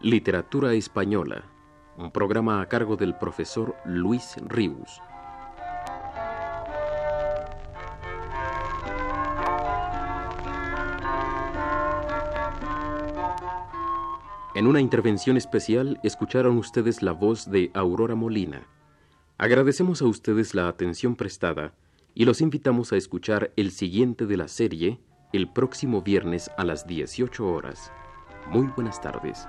Literatura 0.01 0.73
Española, 0.73 1.45
un 1.97 2.12
programa 2.12 2.60
a 2.60 2.67
cargo 2.67 2.97
del 2.97 3.15
profesor 3.15 3.73
Luis 3.86 4.36
Ríos. 4.45 5.01
En 14.54 14.67
una 14.67 14.82
intervención 14.82 15.38
especial 15.38 16.01
escucharon 16.04 16.58
ustedes 16.58 17.01
la 17.01 17.13
voz 17.13 17.49
de 17.49 17.71
Aurora 17.73 18.15
Molina. 18.15 18.67
Agradecemos 19.38 20.01
a 20.01 20.06
ustedes 20.06 20.54
la 20.54 20.67
atención 20.67 21.15
prestada 21.15 21.73
y 22.13 22.25
los 22.25 22.41
invitamos 22.41 22.91
a 22.91 22.97
escuchar 22.97 23.54
el 23.56 23.71
siguiente 23.71 24.25
de 24.25 24.36
la 24.36 24.49
serie 24.49 24.99
el 25.33 25.47
próximo 25.47 26.01
viernes 26.01 26.49
a 26.57 26.63
las 26.63 26.88
18 26.88 27.47
horas. 27.47 27.91
Muy 28.49 28.67
buenas 28.67 29.01
tardes. 29.01 29.47